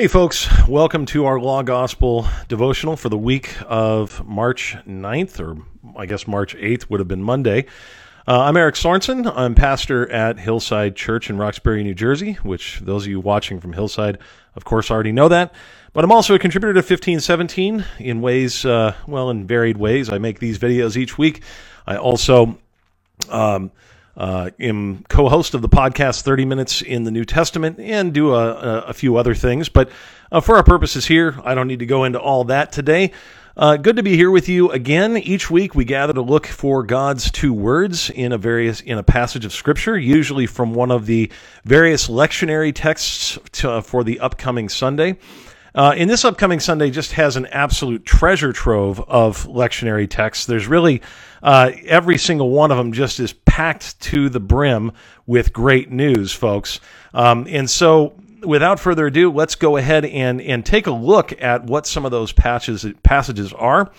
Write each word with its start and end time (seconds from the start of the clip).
Hey, 0.00 0.06
folks, 0.06 0.48
welcome 0.66 1.04
to 1.04 1.26
our 1.26 1.38
Law 1.38 1.62
Gospel 1.62 2.26
devotional 2.48 2.96
for 2.96 3.10
the 3.10 3.18
week 3.18 3.54
of 3.66 4.26
March 4.26 4.74
9th, 4.88 5.38
or 5.38 5.58
I 5.94 6.06
guess 6.06 6.26
March 6.26 6.56
8th 6.56 6.88
would 6.88 7.00
have 7.00 7.06
been 7.06 7.22
Monday. 7.22 7.66
Uh, 8.26 8.40
I'm 8.44 8.56
Erick 8.56 8.76
Sorensen. 8.76 9.30
I'm 9.36 9.54
pastor 9.54 10.10
at 10.10 10.38
Hillside 10.38 10.96
Church 10.96 11.28
in 11.28 11.36
Roxbury, 11.36 11.84
New 11.84 11.92
Jersey, 11.92 12.38
which 12.42 12.80
those 12.80 13.04
of 13.04 13.10
you 13.10 13.20
watching 13.20 13.60
from 13.60 13.74
Hillside, 13.74 14.16
of 14.56 14.64
course, 14.64 14.90
already 14.90 15.12
know 15.12 15.28
that. 15.28 15.52
But 15.92 16.02
I'm 16.02 16.12
also 16.12 16.34
a 16.34 16.38
contributor 16.38 16.72
to 16.72 16.78
1517 16.78 17.84
in 17.98 18.22
ways, 18.22 18.64
uh, 18.64 18.94
well, 19.06 19.28
in 19.28 19.46
varied 19.46 19.76
ways. 19.76 20.08
I 20.08 20.16
make 20.16 20.38
these 20.38 20.58
videos 20.58 20.96
each 20.96 21.18
week. 21.18 21.42
I 21.86 21.96
also 21.96 22.58
um, 23.28 23.70
uh, 24.20 24.50
am 24.60 25.02
co-host 25.08 25.54
of 25.54 25.62
the 25.62 25.68
podcast 25.68 26.20
30 26.22 26.44
Minutes 26.44 26.82
in 26.82 27.04
the 27.04 27.10
New 27.10 27.24
Testament 27.24 27.80
and 27.80 28.12
do 28.12 28.34
a, 28.34 28.80
a, 28.80 28.92
few 28.92 29.16
other 29.16 29.34
things. 29.34 29.70
But 29.70 29.88
uh, 30.30 30.42
for 30.42 30.56
our 30.56 30.62
purposes 30.62 31.06
here, 31.06 31.40
I 31.42 31.54
don't 31.54 31.66
need 31.66 31.78
to 31.78 31.86
go 31.86 32.04
into 32.04 32.20
all 32.20 32.44
that 32.44 32.70
today. 32.70 33.12
Uh, 33.56 33.78
good 33.78 33.96
to 33.96 34.02
be 34.02 34.16
here 34.16 34.30
with 34.30 34.46
you 34.46 34.70
again. 34.72 35.16
Each 35.16 35.50
week 35.50 35.74
we 35.74 35.86
gather 35.86 36.12
to 36.12 36.20
look 36.20 36.46
for 36.46 36.82
God's 36.82 37.30
two 37.30 37.54
words 37.54 38.10
in 38.10 38.32
a 38.32 38.38
various 38.38 38.82
in 38.82 38.98
a 38.98 39.02
passage 39.02 39.46
of 39.46 39.54
Scripture, 39.54 39.98
usually 39.98 40.44
from 40.44 40.74
one 40.74 40.90
of 40.90 41.06
the 41.06 41.32
various 41.64 42.08
lectionary 42.08 42.74
texts 42.74 43.38
to, 43.52 43.80
for 43.80 44.04
the 44.04 44.20
upcoming 44.20 44.68
Sunday. 44.68 45.16
Uh, 45.74 45.94
in 45.96 46.08
this 46.08 46.24
upcoming 46.24 46.60
Sunday, 46.60 46.90
just 46.90 47.12
has 47.12 47.36
an 47.36 47.46
absolute 47.46 48.04
treasure 48.04 48.52
trove 48.52 49.00
of 49.08 49.46
lectionary 49.46 50.08
texts. 50.08 50.46
There's 50.46 50.66
really 50.66 51.02
uh, 51.42 51.72
every 51.86 52.18
single 52.18 52.50
one 52.50 52.70
of 52.70 52.76
them 52.76 52.92
just 52.92 53.20
is 53.20 53.32
packed 53.32 53.98
to 54.00 54.28
the 54.28 54.40
brim 54.40 54.92
with 55.26 55.52
great 55.52 55.90
news, 55.90 56.32
folks. 56.32 56.80
Um, 57.14 57.46
and 57.48 57.68
so, 57.68 58.14
without 58.42 58.80
further 58.80 59.06
ado, 59.06 59.30
let's 59.30 59.54
go 59.54 59.76
ahead 59.76 60.04
and 60.04 60.40
and 60.40 60.64
take 60.64 60.86
a 60.86 60.92
look 60.92 61.40
at 61.40 61.64
what 61.64 61.86
some 61.86 62.04
of 62.04 62.10
those 62.10 62.32
patches, 62.32 62.84
passages 63.02 63.52
are. 63.52 63.90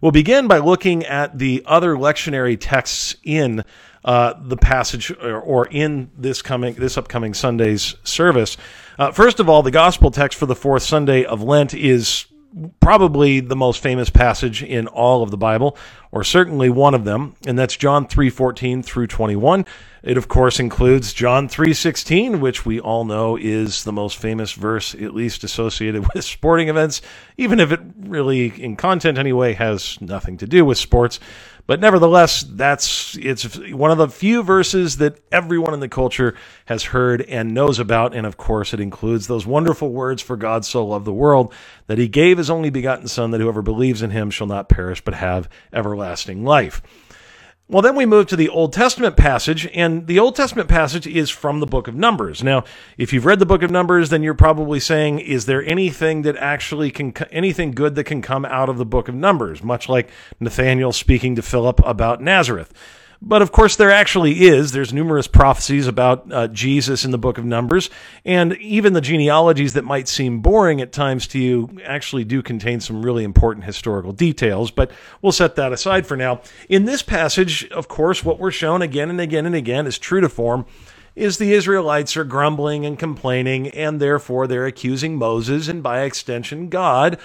We'll 0.00 0.12
begin 0.12 0.46
by 0.46 0.58
looking 0.58 1.04
at 1.04 1.38
the 1.38 1.62
other 1.66 1.96
lectionary 1.96 2.56
texts 2.58 3.16
in 3.24 3.64
uh, 4.04 4.34
the 4.40 4.56
passage 4.56 5.10
or, 5.10 5.40
or, 5.40 5.66
in 5.66 6.10
this 6.16 6.40
coming 6.40 6.74
this 6.74 6.96
upcoming 6.96 7.34
Sunday's 7.34 7.96
service. 8.04 8.56
Uh, 8.96 9.10
first 9.10 9.40
of 9.40 9.48
all, 9.48 9.62
the 9.62 9.72
gospel 9.72 10.12
text 10.12 10.38
for 10.38 10.46
the 10.46 10.54
fourth 10.54 10.84
Sunday 10.84 11.24
of 11.24 11.42
Lent 11.42 11.74
is 11.74 12.26
probably 12.80 13.40
the 13.40 13.56
most 13.56 13.82
famous 13.82 14.10
passage 14.10 14.62
in 14.62 14.86
all 14.88 15.22
of 15.22 15.30
the 15.30 15.36
Bible, 15.36 15.76
or 16.10 16.24
certainly 16.24 16.70
one 16.70 16.94
of 16.94 17.04
them, 17.04 17.34
and 17.46 17.58
that's 17.58 17.76
John 17.76 18.06
3:14 18.06 18.82
through 18.82 19.06
21. 19.06 19.66
It 20.02 20.16
of 20.16 20.28
course 20.28 20.58
includes 20.58 21.12
John 21.12 21.48
3:16, 21.48 22.40
which 22.40 22.64
we 22.64 22.80
all 22.80 23.04
know 23.04 23.36
is 23.36 23.84
the 23.84 23.92
most 23.92 24.16
famous 24.16 24.52
verse 24.52 24.94
at 24.94 25.14
least 25.14 25.44
associated 25.44 26.06
with 26.14 26.24
sporting 26.24 26.68
events, 26.68 27.02
even 27.36 27.60
if 27.60 27.70
it 27.72 27.80
really 27.98 28.46
in 28.62 28.76
content 28.76 29.18
anyway 29.18 29.54
has 29.54 30.00
nothing 30.00 30.36
to 30.38 30.46
do 30.46 30.64
with 30.64 30.78
sports. 30.78 31.20
But 31.68 31.80
nevertheless, 31.80 32.46
that's 32.48 33.14
it's 33.18 33.58
one 33.72 33.90
of 33.90 33.98
the 33.98 34.08
few 34.08 34.42
verses 34.42 34.96
that 34.96 35.20
everyone 35.30 35.74
in 35.74 35.80
the 35.80 35.88
culture 35.88 36.34
has 36.64 36.82
heard 36.82 37.20
and 37.20 37.52
knows 37.52 37.78
about, 37.78 38.16
and 38.16 38.26
of 38.26 38.38
course, 38.38 38.72
it 38.72 38.80
includes 38.80 39.26
those 39.26 39.46
wonderful 39.46 39.90
words 39.92 40.22
for 40.22 40.38
God 40.38 40.64
so 40.64 40.86
loved 40.86 41.04
the 41.04 41.12
world 41.12 41.52
that 41.86 41.98
he 41.98 42.08
gave 42.08 42.38
his 42.38 42.48
only 42.48 42.70
begotten 42.70 43.06
son 43.06 43.32
that 43.32 43.42
whoever 43.42 43.60
believes 43.60 44.00
in 44.00 44.12
him 44.12 44.30
shall 44.30 44.46
not 44.46 44.70
perish 44.70 45.02
but 45.02 45.12
have 45.12 45.46
everlasting 45.70 46.42
life. 46.42 46.80
Well, 47.70 47.82
then 47.82 47.96
we 47.96 48.06
move 48.06 48.28
to 48.28 48.36
the 48.36 48.48
Old 48.48 48.72
Testament 48.72 49.14
passage, 49.18 49.68
and 49.74 50.06
the 50.06 50.18
Old 50.18 50.34
Testament 50.34 50.70
passage 50.70 51.06
is 51.06 51.28
from 51.28 51.60
the 51.60 51.66
book 51.66 51.86
of 51.86 51.94
Numbers. 51.94 52.42
Now, 52.42 52.64
if 52.96 53.12
you've 53.12 53.26
read 53.26 53.40
the 53.40 53.46
book 53.46 53.62
of 53.62 53.70
Numbers, 53.70 54.08
then 54.08 54.22
you're 54.22 54.32
probably 54.32 54.80
saying, 54.80 55.18
is 55.18 55.44
there 55.44 55.62
anything 55.62 56.22
that 56.22 56.38
actually 56.38 56.90
can, 56.90 57.12
anything 57.30 57.72
good 57.72 57.94
that 57.96 58.04
can 58.04 58.22
come 58.22 58.46
out 58.46 58.70
of 58.70 58.78
the 58.78 58.86
book 58.86 59.06
of 59.06 59.14
Numbers? 59.14 59.62
Much 59.62 59.86
like 59.86 60.08
Nathaniel 60.40 60.92
speaking 60.92 61.36
to 61.36 61.42
Philip 61.42 61.78
about 61.84 62.22
Nazareth. 62.22 62.72
But 63.20 63.42
of 63.42 63.50
course, 63.50 63.74
there 63.74 63.90
actually 63.90 64.46
is. 64.46 64.70
There's 64.70 64.92
numerous 64.92 65.26
prophecies 65.26 65.88
about 65.88 66.32
uh, 66.32 66.46
Jesus 66.48 67.04
in 67.04 67.10
the 67.10 67.18
book 67.18 67.36
of 67.36 67.44
Numbers, 67.44 67.90
and 68.24 68.56
even 68.58 68.92
the 68.92 69.00
genealogies 69.00 69.72
that 69.72 69.84
might 69.84 70.06
seem 70.06 70.38
boring 70.38 70.80
at 70.80 70.92
times 70.92 71.26
to 71.28 71.38
you 71.38 71.68
actually 71.84 72.22
do 72.22 72.42
contain 72.42 72.78
some 72.78 73.04
really 73.04 73.24
important 73.24 73.64
historical 73.64 74.12
details. 74.12 74.70
But 74.70 74.92
we'll 75.20 75.32
set 75.32 75.56
that 75.56 75.72
aside 75.72 76.06
for 76.06 76.16
now. 76.16 76.42
In 76.68 76.84
this 76.84 77.02
passage, 77.02 77.68
of 77.70 77.88
course, 77.88 78.24
what 78.24 78.38
we're 78.38 78.52
shown 78.52 78.82
again 78.82 79.10
and 79.10 79.20
again 79.20 79.46
and 79.46 79.54
again 79.54 79.88
is 79.88 79.98
true 79.98 80.20
to 80.20 80.28
form 80.28 80.64
is 81.16 81.38
the 81.38 81.52
Israelites 81.52 82.16
are 82.16 82.22
grumbling 82.22 82.86
and 82.86 82.96
complaining, 82.96 83.66
and 83.70 83.98
therefore 83.98 84.46
they're 84.46 84.66
accusing 84.66 85.16
Moses 85.16 85.66
and 85.66 85.82
by 85.82 86.02
extension 86.02 86.68
God 86.68 87.18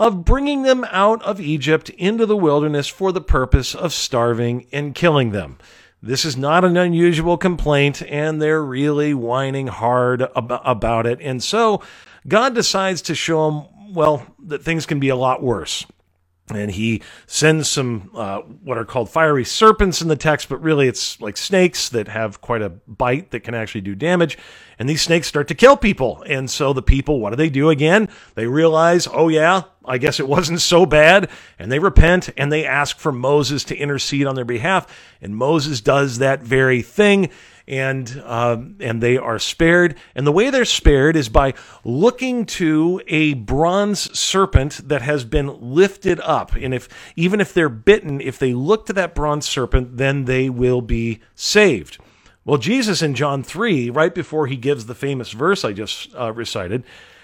of 0.00 0.24
bringing 0.24 0.62
them 0.62 0.82
out 0.90 1.22
of 1.24 1.42
Egypt 1.42 1.90
into 1.90 2.24
the 2.24 2.36
wilderness 2.36 2.88
for 2.88 3.12
the 3.12 3.20
purpose 3.20 3.74
of 3.74 3.92
starving 3.92 4.66
and 4.72 4.94
killing 4.94 5.30
them. 5.30 5.58
This 6.02 6.24
is 6.24 6.38
not 6.38 6.64
an 6.64 6.78
unusual 6.78 7.36
complaint, 7.36 8.02
and 8.08 8.40
they're 8.40 8.62
really 8.62 9.12
whining 9.12 9.66
hard 9.66 10.22
ab- 10.22 10.62
about 10.64 11.06
it. 11.06 11.20
And 11.20 11.42
so 11.42 11.82
God 12.26 12.54
decides 12.54 13.02
to 13.02 13.14
show 13.14 13.50
them, 13.50 13.94
well, 13.94 14.26
that 14.46 14.62
things 14.62 14.86
can 14.86 15.00
be 15.00 15.10
a 15.10 15.16
lot 15.16 15.42
worse 15.42 15.84
and 16.54 16.70
he 16.70 17.02
sends 17.26 17.68
some 17.68 18.10
uh, 18.14 18.40
what 18.40 18.78
are 18.78 18.84
called 18.84 19.08
fiery 19.08 19.44
serpents 19.44 20.02
in 20.02 20.08
the 20.08 20.16
text, 20.16 20.48
but 20.48 20.60
really 20.62 20.88
it's 20.88 21.20
like 21.20 21.36
snakes 21.36 21.88
that 21.90 22.08
have 22.08 22.40
quite 22.40 22.62
a 22.62 22.70
bite 22.70 23.30
that 23.30 23.40
can 23.40 23.54
actually 23.54 23.80
do 23.82 23.94
damage. 23.94 24.38
And 24.80 24.88
these 24.88 25.02
snakes 25.02 25.26
start 25.28 25.46
to 25.48 25.54
kill 25.54 25.76
people. 25.76 26.24
And 26.26 26.48
so 26.48 26.72
the 26.72 26.80
people, 26.80 27.20
what 27.20 27.30
do 27.30 27.36
they 27.36 27.50
do 27.50 27.68
again? 27.68 28.08
They 28.34 28.46
realize, 28.46 29.06
oh 29.12 29.28
yeah, 29.28 29.64
I 29.84 29.98
guess 29.98 30.18
it 30.18 30.26
wasn't 30.26 30.62
so 30.62 30.86
bad. 30.86 31.28
And 31.58 31.70
they 31.70 31.78
repent 31.78 32.30
and 32.38 32.50
they 32.50 32.64
ask 32.64 32.98
for 32.98 33.12
Moses 33.12 33.62
to 33.64 33.76
intercede 33.76 34.26
on 34.26 34.36
their 34.36 34.46
behalf. 34.46 34.86
And 35.20 35.36
Moses 35.36 35.82
does 35.82 36.16
that 36.18 36.40
very 36.40 36.80
thing 36.80 37.28
and 37.68 38.22
um, 38.24 38.76
and 38.80 39.02
they 39.02 39.18
are 39.18 39.38
spared. 39.38 39.96
And 40.14 40.26
the 40.26 40.32
way 40.32 40.48
they're 40.48 40.64
spared 40.64 41.14
is 41.14 41.28
by 41.28 41.52
looking 41.84 42.46
to 42.46 43.02
a 43.06 43.34
bronze 43.34 44.18
serpent 44.18 44.88
that 44.88 45.02
has 45.02 45.26
been 45.26 45.74
lifted 45.74 46.20
up. 46.20 46.54
And 46.54 46.72
if 46.72 46.88
even 47.16 47.38
if 47.42 47.52
they're 47.52 47.68
bitten, 47.68 48.22
if 48.22 48.38
they 48.38 48.54
look 48.54 48.86
to 48.86 48.94
that 48.94 49.14
bronze 49.14 49.46
serpent, 49.46 49.98
then 49.98 50.24
they 50.24 50.48
will 50.48 50.80
be 50.80 51.20
saved. 51.34 51.98
Well, 52.50 52.58
Jesus 52.58 53.00
in 53.00 53.14
John 53.14 53.44
3, 53.44 53.90
right 53.90 54.12
before 54.12 54.48
he 54.48 54.56
gives 54.56 54.86
the 54.86 54.94
famous 54.96 55.30
verse 55.30 55.64
I 55.64 55.72
just 55.72 56.12
uh, 56.16 56.32
recited, 56.32 56.82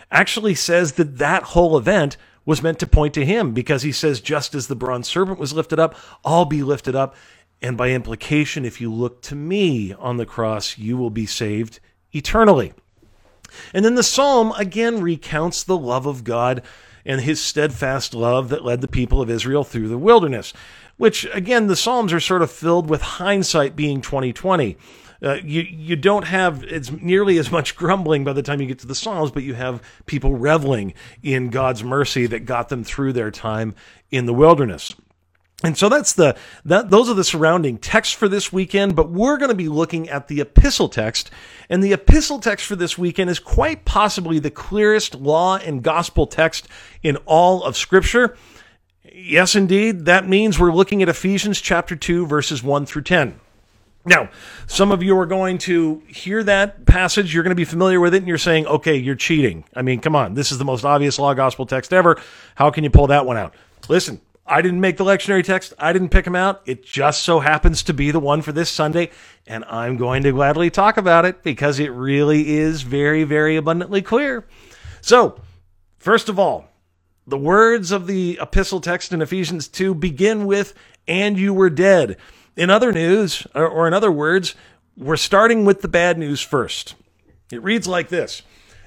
actually 0.09 0.54
says 0.54 0.92
that 0.92 1.19
that 1.19 1.42
whole 1.42 1.76
event 1.76 2.16
was 2.44 2.62
meant 2.62 2.78
to 2.78 2.87
point 2.87 3.12
to 3.14 3.26
him 3.26 3.53
because 3.53 3.82
he 3.82 3.91
says, 3.91 4.20
just 4.20 4.54
as 4.54 4.69
the 4.69 4.76
bronze 4.76 5.09
serpent 5.09 5.41
was 5.41 5.53
lifted 5.53 5.81
up, 5.81 5.97
I'll 6.25 6.44
be 6.44 6.62
lifted 6.62 6.94
up. 6.94 7.16
And 7.60 7.76
by 7.76 7.91
implication, 7.91 8.65
if 8.65 8.81
you 8.81 8.92
look 8.92 9.20
to 9.22 9.34
me 9.34 9.92
on 9.94 10.16
the 10.16 10.26
cross, 10.26 10.78
you 10.78 10.97
will 10.97 11.10
be 11.10 11.26
saved 11.26 11.81
eternally. 12.12 12.72
And 13.75 13.84
then 13.84 13.97
the 13.97 14.04
psalm 14.04 14.53
again 14.53 15.00
recounts 15.00 15.65
the 15.65 15.76
love 15.76 16.06
of 16.06 16.22
God 16.22 16.62
and 17.04 17.20
his 17.20 17.42
steadfast 17.42 18.15
love 18.15 18.48
that 18.50 18.65
led 18.65 18.81
the 18.81 18.86
people 18.86 19.20
of 19.20 19.28
Israel 19.28 19.65
through 19.65 19.88
the 19.88 19.98
wilderness, 19.98 20.53
which 20.98 21.26
again, 21.34 21.66
the 21.66 21.75
psalms 21.75 22.12
are 22.12 22.20
sort 22.20 22.42
of 22.42 22.50
filled 22.53 22.88
with 22.88 23.03
hindsight 23.03 23.75
being 23.75 24.00
2020. 24.00 24.76
Uh, 25.22 25.34
you 25.44 25.62
you 25.62 25.97
don't 25.97 26.25
have 26.25 26.62
it's 26.65 26.91
nearly 26.91 27.38
as 27.38 27.50
much 27.50 27.77
grumbling 27.77 28.25
by 28.25 28.32
the 28.32 28.43
time 28.43 28.60
you 28.60 28.66
get 28.66 28.78
to 28.81 28.87
the 28.87 28.94
Psalms, 28.94 29.31
but 29.31 29.43
you 29.43 29.54
have 29.54 29.82
people 30.06 30.34
reveling 30.34 30.94
in 31.22 31.50
God's 31.50 31.82
mercy 31.82 32.27
that 32.27 32.41
got 32.41 32.69
them 32.69 32.84
through 32.84 33.12
their 33.12 33.31
time 33.31 33.75
in 34.10 34.27
the 34.27 34.34
wilderness. 34.34 34.94
And 35.65 35.77
so 35.77 35.88
that's 35.88 36.12
the 36.12 36.37
that 36.66 36.91
those 36.91 37.09
are 37.09 37.15
the 37.15 37.25
surrounding 37.25 37.78
texts 37.78 38.15
for 38.15 38.28
this 38.28 38.53
weekend, 38.53 38.94
but 38.94 39.10
we're 39.10 39.38
going 39.38 39.49
to 39.49 39.54
be 39.56 39.71
looking 39.71 40.09
at 40.09 40.28
the 40.28 40.43
epistle 40.43 40.89
text. 40.89 41.30
And 41.71 41.83
the 41.83 41.95
epistle 41.95 42.41
text 42.41 42.66
for 42.66 42.77
this 42.77 42.98
weekend 42.98 43.30
is 43.30 43.39
quite 43.39 43.86
possibly 43.86 44.39
the 44.39 44.51
clearest 44.51 45.15
law 45.15 45.57
and 45.57 45.83
gospel 45.83 46.27
text 46.27 46.68
in 47.03 47.16
all 47.24 47.63
of 47.63 47.74
scripture. 47.74 48.36
Yes, 49.03 49.57
indeed, 49.57 50.04
that 50.04 50.28
means 50.28 50.59
we're 50.59 50.72
looking 50.72 51.03
at 51.03 51.09
Ephesians 51.09 51.59
chapter 51.63 51.97
2 51.97 52.27
verses 52.27 52.63
1 52.63 52.84
through 52.84 53.03
10. 53.03 53.41
Now, 54.06 54.30
some 54.68 54.92
of 54.92 55.03
you 55.03 55.18
are 55.18 55.26
going 55.26 55.58
to 55.58 56.00
hear 56.06 56.44
that 56.44 56.86
passage, 56.86 57.34
you're 57.34 57.42
going 57.42 57.50
to 57.50 57.56
be 57.56 57.64
familiar 57.64 57.98
with 57.98 58.14
it, 58.14 58.18
and 58.18 58.28
you're 58.28 58.38
saying, 58.38 58.66
okay, 58.66 58.94
you're 58.94 59.16
cheating. 59.16 59.64
I 59.74 59.82
mean, 59.82 60.00
come 60.00 60.14
on, 60.14 60.34
this 60.34 60.53
is 60.53 60.58
the 60.58 60.64
most 60.64 60.84
obvious 60.84 61.18
law 61.18 61.34
gospel 61.34 61.66
text 61.66 61.92
ever. 61.92 62.16
How 62.54 62.70
can 62.70 62.84
you 62.84 62.91
pull 62.91 63.08
that 63.08 63.26
one 63.26 63.36
out? 63.36 63.53
Listen, 63.88 64.20
I 64.47 64.62
didn't 64.62 64.80
make 64.80 64.97
the 64.97 65.04
lectionary 65.04 65.42
text. 65.42 65.74
I 65.76 65.92
didn't 65.92 66.10
pick 66.10 66.24
them 66.24 66.36
out. 66.36 66.62
It 66.66 66.84
just 66.84 67.24
so 67.24 67.41
happens 67.41 67.82
to 67.82 67.92
be 67.92 68.12
the 68.12 68.20
one 68.20 68.42
for 68.42 68.53
this 68.53 68.70
Sunday, 68.70 69.10
and 69.44 69.64
I'm 69.64 69.97
going 69.97 70.22
to 70.22 70.30
gladly 70.30 70.70
talk 70.70 70.97
about 70.97 71.24
it 71.24 71.42
because 71.42 71.80
it 71.80 71.91
really 71.91 72.56
is 72.56 72.82
very, 72.82 73.24
very 73.24 73.56
abundantly 73.56 74.03
clear. 74.03 74.47
So, 75.00 75.41
first 75.98 76.28
of 76.28 76.38
all, 76.38 76.68
the 77.26 77.36
words 77.36 77.91
of 77.91 78.06
the 78.06 78.38
epistle 78.41 78.80
text 78.80 79.12
in 79.12 79.20
Ephesians 79.20 79.66
2 79.66 79.97
begin 79.97 80.47
with, 80.47 80.74
and 81.08 81.36
you 81.36 81.53
were 81.53 81.70
dead. 81.70 82.16
In 82.56 82.70
other 82.70 82.91
news, 82.91 83.47
or 83.54 83.86
in 83.86 83.92
other 83.92 84.10
words, 84.10 84.54
we're 84.97 85.16
starting 85.16 85.66
with 85.66 85.82
the 85.82 85.88
bad 85.88 86.18
news 86.18 86.41
first. 86.41 86.94
It 87.53 87.62
reads 87.62 87.86
like 87.86 88.08
this 88.08 88.42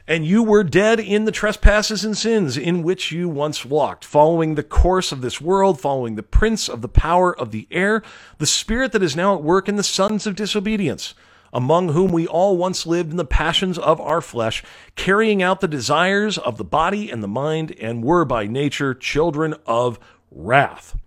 And 0.07 0.25
you 0.25 0.42
were 0.42 0.63
dead 0.63 1.00
in 1.00 1.25
the 1.25 1.31
trespasses 1.31 2.04
and 2.04 2.18
sins 2.18 2.57
in 2.57 2.81
which 2.81 3.12
you 3.12 3.30
once 3.30 3.63
walked, 3.63 4.04
following 4.04 4.56
the 4.56 4.63
course 4.63 5.12
of 5.12 5.21
this 5.21 5.39
world, 5.39 5.80
following 5.80 6.16
the 6.16 6.24
prince 6.24 6.68
of 6.68 6.81
the 6.81 6.89
power 6.89 7.38
of 7.38 7.51
the 7.51 7.68
air, 7.69 8.01
the 8.39 8.48
spirit 8.48 8.92
that 8.92 9.04
is 9.04 9.16
now 9.16 9.36
at 9.36 9.44
work 9.44 9.69
in 9.69 9.75
the 9.75 9.83
sons 9.83 10.25
of 10.25 10.36
disobedience, 10.36 11.13
among 11.54 11.89
whom 11.89 12.12
we 12.12 12.25
all 12.25 12.57
once 12.57 12.88
lived 12.88 13.12
in 13.12 13.18
the 13.18 13.24
passions 13.24 13.77
of 13.77 14.01
our 14.01 14.19
flesh, 14.19 14.63
carrying 14.95 15.44
out 15.44 15.62
the 15.62 15.68
desires 15.68 16.39
of 16.39 16.57
the 16.57 16.63
body 16.63 17.12
and 17.12 17.21
the 17.21 17.27
mind, 17.27 17.75
and 17.80 18.04
were 18.04 18.25
by 18.25 18.48
nature 18.48 18.95
children 18.95 19.54
of 19.68 20.00
wrath, 20.31 20.98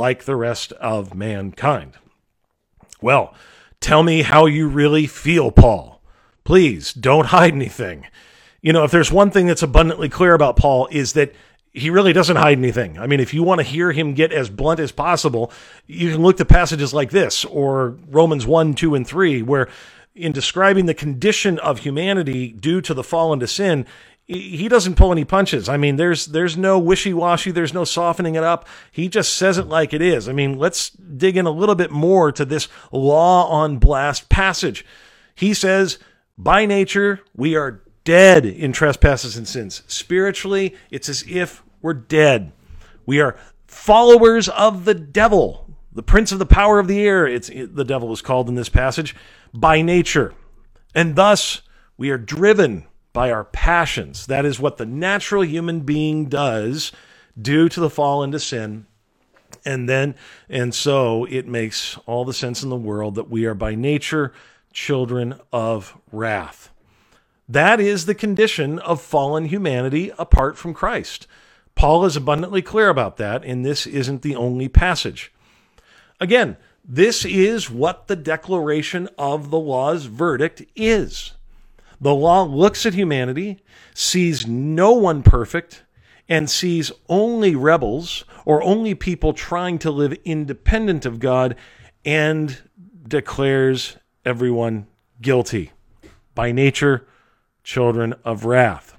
like 0.00 0.24
the 0.24 0.34
rest 0.34 0.72
of 0.72 1.14
mankind. 1.14 1.92
Well, 3.02 3.34
tell 3.80 4.02
me 4.02 4.22
how 4.22 4.46
you 4.46 4.66
really 4.66 5.06
feel, 5.06 5.52
Paul. 5.52 6.00
Please 6.42 6.92
don't 6.92 7.26
hide 7.36 7.52
anything. 7.52 8.06
You 8.62 8.72
know, 8.72 8.84
if 8.84 8.90
there's 8.90 9.12
one 9.12 9.30
thing 9.30 9.46
that's 9.46 9.62
abundantly 9.62 10.08
clear 10.08 10.34
about 10.34 10.56
Paul 10.56 10.88
is 10.90 11.12
that 11.12 11.34
he 11.72 11.90
really 11.90 12.12
doesn't 12.12 12.36
hide 12.36 12.58
anything. 12.58 12.98
I 12.98 13.06
mean, 13.06 13.20
if 13.20 13.32
you 13.32 13.42
want 13.42 13.60
to 13.60 13.66
hear 13.66 13.92
him 13.92 14.14
get 14.14 14.32
as 14.32 14.50
blunt 14.50 14.80
as 14.80 14.90
possible, 14.90 15.52
you 15.86 16.10
can 16.10 16.22
look 16.22 16.38
to 16.38 16.44
passages 16.44 16.92
like 16.92 17.10
this 17.10 17.44
or 17.44 17.90
Romans 18.08 18.46
1, 18.46 18.74
2, 18.74 18.94
and 18.94 19.06
3, 19.06 19.42
where 19.42 19.68
in 20.14 20.32
describing 20.32 20.86
the 20.86 20.94
condition 20.94 21.58
of 21.60 21.80
humanity 21.80 22.52
due 22.52 22.80
to 22.80 22.92
the 22.92 23.04
fall 23.04 23.32
into 23.32 23.46
sin, 23.46 23.86
he 24.32 24.68
doesn't 24.68 24.94
pull 24.94 25.10
any 25.10 25.24
punches. 25.24 25.68
I 25.68 25.76
mean, 25.76 25.96
there's 25.96 26.26
there's 26.26 26.56
no 26.56 26.78
wishy-washy, 26.78 27.50
there's 27.50 27.74
no 27.74 27.84
softening 27.84 28.36
it 28.36 28.44
up. 28.44 28.68
He 28.92 29.08
just 29.08 29.34
says 29.34 29.58
it 29.58 29.66
like 29.66 29.92
it 29.92 30.00
is. 30.00 30.28
I 30.28 30.32
mean, 30.32 30.56
let's 30.56 30.90
dig 30.90 31.36
in 31.36 31.46
a 31.46 31.50
little 31.50 31.74
bit 31.74 31.90
more 31.90 32.30
to 32.32 32.44
this 32.44 32.68
law 32.92 33.48
on 33.48 33.78
blast 33.78 34.28
passage. 34.28 34.86
He 35.34 35.52
says 35.52 35.98
by 36.38 36.64
nature, 36.64 37.20
we 37.34 37.56
are 37.56 37.82
dead 38.04 38.46
in 38.46 38.72
trespasses 38.72 39.36
and 39.36 39.48
sins. 39.48 39.82
Spiritually, 39.88 40.76
it's 40.90 41.08
as 41.08 41.24
if 41.28 41.62
we're 41.82 41.94
dead. 41.94 42.52
We 43.06 43.20
are 43.20 43.36
followers 43.66 44.48
of 44.48 44.84
the 44.84 44.94
devil, 44.94 45.74
the 45.92 46.02
prince 46.04 46.30
of 46.30 46.38
the 46.38 46.46
power 46.46 46.78
of 46.78 46.86
the 46.86 47.00
air. 47.00 47.26
It's 47.26 47.48
it, 47.48 47.74
the 47.74 47.84
devil 47.84 48.12
is 48.12 48.22
called 48.22 48.48
in 48.48 48.54
this 48.54 48.68
passage 48.68 49.16
by 49.52 49.82
nature. 49.82 50.34
And 50.94 51.16
thus, 51.16 51.62
we 51.96 52.10
are 52.10 52.18
driven 52.18 52.86
by 53.12 53.30
our 53.30 53.44
passions. 53.44 54.26
That 54.26 54.44
is 54.44 54.60
what 54.60 54.76
the 54.76 54.86
natural 54.86 55.44
human 55.44 55.80
being 55.80 56.26
does 56.26 56.92
due 57.40 57.68
to 57.68 57.80
the 57.80 57.90
fall 57.90 58.22
into 58.22 58.38
sin. 58.38 58.86
And 59.64 59.88
then, 59.88 60.14
and 60.48 60.74
so 60.74 61.24
it 61.26 61.46
makes 61.46 61.98
all 62.06 62.24
the 62.24 62.32
sense 62.32 62.62
in 62.62 62.70
the 62.70 62.76
world 62.76 63.14
that 63.16 63.30
we 63.30 63.44
are 63.46 63.54
by 63.54 63.74
nature 63.74 64.32
children 64.72 65.38
of 65.52 65.96
wrath. 66.12 66.70
That 67.48 67.80
is 67.80 68.06
the 68.06 68.14
condition 68.14 68.78
of 68.78 69.02
fallen 69.02 69.46
humanity 69.46 70.12
apart 70.18 70.56
from 70.56 70.72
Christ. 70.72 71.26
Paul 71.74 72.04
is 72.04 72.16
abundantly 72.16 72.62
clear 72.62 72.88
about 72.88 73.16
that, 73.16 73.44
and 73.44 73.64
this 73.64 73.86
isn't 73.86 74.22
the 74.22 74.36
only 74.36 74.68
passage. 74.68 75.32
Again, 76.20 76.56
this 76.84 77.24
is 77.24 77.70
what 77.70 78.06
the 78.06 78.16
declaration 78.16 79.08
of 79.18 79.50
the 79.50 79.58
law's 79.58 80.04
verdict 80.04 80.62
is. 80.76 81.32
The 82.00 82.14
law 82.14 82.42
looks 82.44 82.86
at 82.86 82.94
humanity, 82.94 83.62
sees 83.94 84.46
no 84.46 84.92
one 84.92 85.22
perfect, 85.22 85.84
and 86.28 86.48
sees 86.48 86.92
only 87.08 87.54
rebels 87.54 88.24
or 88.44 88.62
only 88.62 88.94
people 88.94 89.32
trying 89.32 89.78
to 89.80 89.90
live 89.90 90.16
independent 90.24 91.04
of 91.04 91.18
God 91.18 91.56
and 92.04 92.56
declares 93.06 93.96
everyone 94.24 94.86
guilty. 95.20 95.72
By 96.34 96.52
nature, 96.52 97.06
children 97.64 98.14
of 98.24 98.44
wrath. 98.44 98.96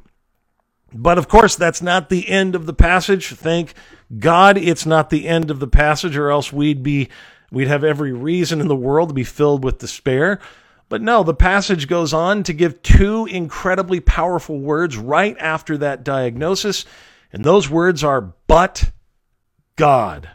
But 0.94 1.18
of 1.18 1.27
course, 1.27 1.56
that's 1.56 1.81
not 1.81 2.09
the 2.09 2.30
end 2.30 2.53
of 2.53 2.65
the 2.65 2.74
passage. 2.74 3.30
Thank 3.30 3.74
God 4.19 4.57
it's 4.57 4.86
not 4.86 5.09
the 5.09 5.27
end 5.27 5.50
of 5.50 5.59
the 5.59 5.68
passage, 5.68 6.18
or 6.18 6.30
else 6.30 6.51
we'd 6.51 6.83
be 6.83 7.07
we'd 7.50 7.69
have 7.69 7.83
every 7.83 8.12
reason 8.12 8.59
in 8.59 8.68
the 8.68 8.75
world 8.75 9.09
to 9.09 9.15
be 9.15 9.24
filled 9.24 9.63
with 9.63 9.80
despair. 9.80 10.39
But 10.91 11.01
no, 11.01 11.23
the 11.23 11.33
passage 11.33 11.88
goes 11.88 12.13
on 12.13 12.43
to 12.43 12.51
give 12.51 12.81
two 12.81 13.25
incredibly 13.25 14.01
powerful 14.01 14.59
words 14.59 14.97
right 14.97 15.38
after 15.39 15.77
that 15.77 16.03
diagnosis, 16.03 16.83
and 17.31 17.45
those 17.45 17.69
words 17.69 18.03
are 18.03 18.33
but 18.45 18.91
God. 19.77 20.31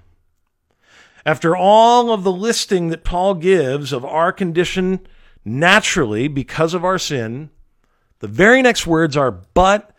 After 1.27 1.55
all 1.55 2.11
of 2.11 2.25
the 2.25 2.33
listing 2.33 2.89
that 2.89 3.05
Paul 3.05 3.35
gives 3.35 3.93
of 3.93 4.07
our 4.07 4.33
condition 4.33 5.07
naturally 5.45 6.27
because 6.27 6.73
of 6.73 6.87
our 6.87 6.99
sin, 6.99 7.51
the 8.21 8.27
very 8.27 8.63
next 8.63 8.87
words 8.87 9.15
are, 9.15 9.31
but 9.31 9.95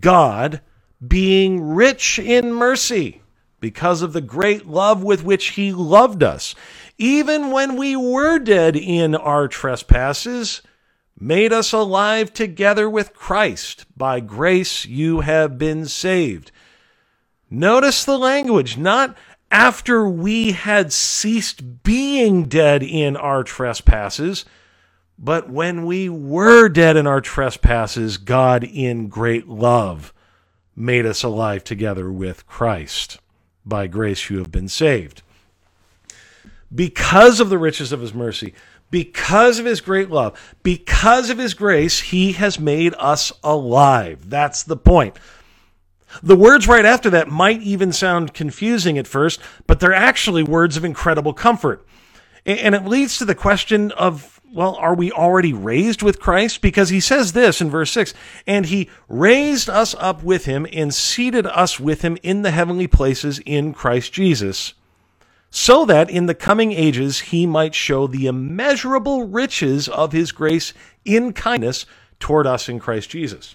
God 0.00 0.60
being 1.00 1.62
rich 1.62 2.18
in 2.18 2.52
mercy 2.52 3.22
because 3.60 4.02
of 4.02 4.12
the 4.12 4.20
great 4.20 4.66
love 4.66 5.02
with 5.02 5.24
which 5.24 5.50
he 5.50 5.72
loved 5.72 6.22
us, 6.22 6.54
even 6.96 7.50
when 7.50 7.76
we 7.76 7.96
were 7.96 8.38
dead 8.38 8.76
in 8.76 9.14
our 9.14 9.48
trespasses, 9.48 10.62
made 11.18 11.52
us 11.52 11.72
alive 11.72 12.32
together 12.32 12.88
with 12.88 13.14
Christ. 13.14 13.86
By 13.96 14.20
grace 14.20 14.84
you 14.84 15.20
have 15.20 15.58
been 15.58 15.86
saved. 15.86 16.52
Notice 17.50 18.04
the 18.04 18.18
language, 18.18 18.76
not 18.76 19.16
after 19.50 20.08
we 20.08 20.52
had 20.52 20.92
ceased 20.92 21.82
being 21.82 22.44
dead 22.44 22.82
in 22.82 23.16
our 23.16 23.42
trespasses. 23.42 24.44
But 25.18 25.50
when 25.50 25.84
we 25.84 26.08
were 26.08 26.68
dead 26.68 26.96
in 26.96 27.06
our 27.06 27.20
trespasses, 27.20 28.18
God, 28.18 28.62
in 28.62 29.08
great 29.08 29.48
love, 29.48 30.12
made 30.76 31.04
us 31.04 31.24
alive 31.24 31.64
together 31.64 32.12
with 32.12 32.46
Christ. 32.46 33.18
By 33.68 33.86
grace 33.86 34.30
you 34.30 34.38
have 34.38 34.50
been 34.50 34.68
saved. 34.68 35.22
Because 36.74 37.40
of 37.40 37.50
the 37.50 37.58
riches 37.58 37.92
of 37.92 38.00
his 38.00 38.14
mercy, 38.14 38.54
because 38.90 39.58
of 39.58 39.66
his 39.66 39.80
great 39.80 40.10
love, 40.10 40.56
because 40.62 41.28
of 41.28 41.38
his 41.38 41.54
grace, 41.54 42.00
he 42.00 42.32
has 42.32 42.58
made 42.58 42.94
us 42.98 43.32
alive. 43.44 44.30
That's 44.30 44.62
the 44.62 44.76
point. 44.76 45.18
The 46.22 46.36
words 46.36 46.66
right 46.66 46.86
after 46.86 47.10
that 47.10 47.28
might 47.28 47.60
even 47.60 47.92
sound 47.92 48.32
confusing 48.32 48.96
at 48.96 49.06
first, 49.06 49.40
but 49.66 49.80
they're 49.80 49.92
actually 49.92 50.42
words 50.42 50.78
of 50.78 50.84
incredible 50.84 51.34
comfort. 51.34 51.86
And 52.46 52.74
it 52.74 52.86
leads 52.86 53.18
to 53.18 53.26
the 53.26 53.34
question 53.34 53.92
of, 53.92 54.37
well, 54.52 54.74
are 54.76 54.94
we 54.94 55.12
already 55.12 55.52
raised 55.52 56.02
with 56.02 56.20
Christ? 56.20 56.62
Because 56.62 56.88
he 56.88 57.00
says 57.00 57.32
this 57.32 57.60
in 57.60 57.70
verse 57.70 57.90
6 57.92 58.14
and 58.46 58.66
he 58.66 58.88
raised 59.08 59.68
us 59.68 59.94
up 59.98 60.22
with 60.22 60.46
him 60.46 60.66
and 60.72 60.94
seated 60.94 61.46
us 61.46 61.78
with 61.78 62.02
him 62.02 62.18
in 62.22 62.42
the 62.42 62.50
heavenly 62.50 62.86
places 62.86 63.40
in 63.44 63.74
Christ 63.74 64.12
Jesus, 64.12 64.74
so 65.50 65.84
that 65.84 66.10
in 66.10 66.26
the 66.26 66.34
coming 66.34 66.72
ages 66.72 67.20
he 67.20 67.46
might 67.46 67.74
show 67.74 68.06
the 68.06 68.26
immeasurable 68.26 69.24
riches 69.24 69.88
of 69.88 70.12
his 70.12 70.32
grace 70.32 70.72
in 71.04 71.32
kindness 71.32 71.86
toward 72.18 72.46
us 72.46 72.68
in 72.68 72.78
Christ 72.78 73.10
Jesus. 73.10 73.54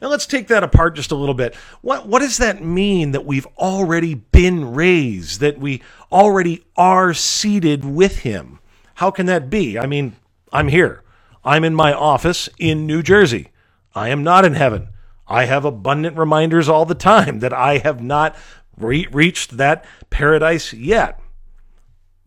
Now 0.00 0.08
let's 0.08 0.26
take 0.26 0.48
that 0.48 0.64
apart 0.64 0.94
just 0.96 1.10
a 1.10 1.16
little 1.16 1.34
bit. 1.34 1.54
What 1.82 2.06
what 2.06 2.20
does 2.20 2.38
that 2.38 2.64
mean 2.64 3.12
that 3.12 3.26
we've 3.26 3.46
already 3.58 4.14
been 4.14 4.72
raised, 4.72 5.40
that 5.40 5.58
we 5.58 5.82
already 6.10 6.64
are 6.76 7.12
seated 7.12 7.84
with 7.84 8.20
him? 8.20 8.59
How 9.00 9.10
can 9.10 9.24
that 9.24 9.48
be? 9.48 9.78
I 9.78 9.86
mean, 9.86 10.14
I'm 10.52 10.68
here. 10.68 11.02
I'm 11.42 11.64
in 11.64 11.74
my 11.74 11.90
office 11.90 12.50
in 12.58 12.86
New 12.86 13.02
Jersey. 13.02 13.48
I 13.94 14.10
am 14.10 14.22
not 14.22 14.44
in 14.44 14.52
heaven. 14.52 14.90
I 15.26 15.46
have 15.46 15.64
abundant 15.64 16.18
reminders 16.18 16.68
all 16.68 16.84
the 16.84 16.94
time 16.94 17.38
that 17.38 17.54
I 17.54 17.78
have 17.78 18.02
not 18.02 18.36
re- 18.76 19.08
reached 19.10 19.56
that 19.56 19.86
paradise 20.10 20.74
yet. 20.74 21.18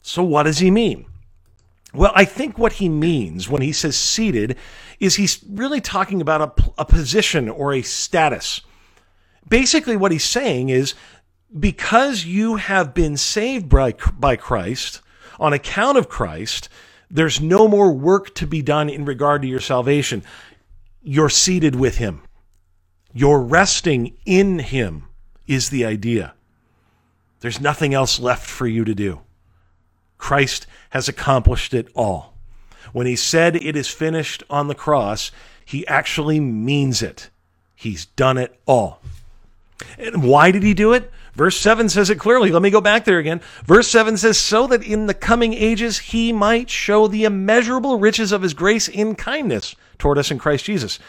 So 0.02 0.24
what 0.24 0.44
does 0.44 0.58
he 0.58 0.72
mean? 0.72 1.06
Well, 1.94 2.12
I 2.16 2.26
think 2.26 2.58
what 2.58 2.74
he 2.74 2.90
means 2.90 3.48
when 3.48 3.62
he 3.62 3.72
says 3.72 3.96
seated 3.96 4.58
is 5.00 5.14
he's 5.14 5.44
really 5.48 5.80
talking 5.80 6.22
about 6.22 6.42
a, 6.60 6.72
a 6.80 6.86
position 6.86 7.50
or 7.50 7.72
a 7.72 7.84
status. 7.84 8.62
Basically, 9.48 9.96
what 9.96 10.12
he's 10.12 10.26
saying 10.26 10.70
is 10.70 10.96
because 11.60 12.26
you 12.26 12.56
have 12.56 12.96
been 12.96 13.16
saved 13.16 13.70
by, 13.70 13.94
by 14.18 14.36
Christ, 14.36 15.03
on 15.44 15.52
account 15.52 15.98
of 15.98 16.08
Christ, 16.08 16.70
there's 17.12 17.42
no 17.42 17.68
more 17.68 17.92
work 17.92 18.34
to 18.36 18.48
be 18.48 18.62
done 18.62 18.90
in 18.90 19.04
regard 19.04 19.42
to 19.42 19.48
your 19.48 19.60
salvation. 19.60 20.24
You're 21.02 21.30
seated 21.30 21.76
with 21.76 21.98
him. 21.98 22.22
You're 23.14 23.42
resting 23.42 24.16
in 24.26 24.60
him, 24.60 25.04
is 25.46 25.70
the 25.70 25.84
idea. 25.84 26.34
There's 27.42 27.60
nothing 27.60 27.94
else 27.94 28.22
left 28.22 28.50
for 28.50 28.66
you 28.66 28.86
to 28.86 28.96
do. 28.96 29.20
Christ 30.18 30.66
has 30.92 31.10
accomplished 31.10 31.74
it 31.74 31.90
all. 31.94 32.36
When 32.94 33.06
he 33.06 33.18
said 33.18 33.58
it 33.58 33.76
is 33.76 33.90
finished 33.90 34.44
on 34.50 34.70
the 34.70 34.76
cross, 34.76 35.30
he 35.66 35.86
actually 35.88 36.40
means 36.40 37.02
it. 37.02 37.30
He's 37.76 38.06
done 38.06 38.38
it 38.38 38.58
all. 38.66 39.02
And 39.98 40.24
why 40.24 40.52
did 40.52 40.64
he 40.64 40.74
do 40.74 40.94
it? 40.94 41.12
Verse 41.34 41.60
7 41.60 41.90
says 41.90 42.10
it 42.10 42.20
clearly. 42.20 42.52
Let 42.52 42.62
me 42.62 42.70
go 42.70 42.82
back 42.82 43.06
there 43.06 43.18
again. 43.18 43.42
Verse 43.66 43.88
7 43.88 44.18
says, 44.18 44.38
So 44.38 44.68
that 44.68 44.84
in 44.84 45.08
the 45.08 45.16
coming 45.16 45.54
ages 45.54 45.98
he 45.98 46.32
might 46.32 46.70
show 46.70 47.08
the 47.08 47.24
immeasurable 47.24 47.98
riches 47.98 48.32
of 48.32 48.44
his 48.44 48.54
grace 48.54 48.88
in 48.88 49.16
kindness 49.16 49.76
toward 49.98 50.18
us 50.20 50.30
in 50.30 50.38
Christ 50.38 50.66
Jesus. 50.66 51.00